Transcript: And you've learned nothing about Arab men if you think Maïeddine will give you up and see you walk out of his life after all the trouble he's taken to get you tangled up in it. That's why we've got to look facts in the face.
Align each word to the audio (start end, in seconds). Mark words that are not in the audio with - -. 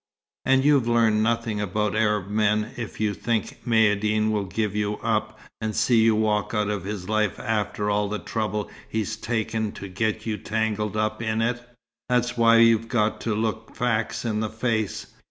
And 0.45 0.65
you've 0.65 0.87
learned 0.87 1.21
nothing 1.21 1.61
about 1.61 1.95
Arab 1.95 2.27
men 2.27 2.71
if 2.75 2.99
you 2.99 3.13
think 3.13 3.63
Maïeddine 3.67 4.31
will 4.31 4.45
give 4.45 4.75
you 4.75 4.95
up 5.03 5.37
and 5.61 5.75
see 5.75 6.01
you 6.01 6.15
walk 6.15 6.55
out 6.55 6.71
of 6.71 6.85
his 6.85 7.07
life 7.07 7.39
after 7.39 7.87
all 7.87 8.09
the 8.09 8.17
trouble 8.17 8.71
he's 8.89 9.15
taken 9.15 9.71
to 9.73 9.87
get 9.87 10.25
you 10.25 10.39
tangled 10.39 10.97
up 10.97 11.21
in 11.21 11.39
it. 11.39 11.63
That's 12.09 12.35
why 12.35 12.57
we've 12.57 12.87
got 12.87 13.21
to 13.21 13.35
look 13.35 13.75
facts 13.75 14.25
in 14.25 14.39
the 14.39 14.49
face. 14.49 15.05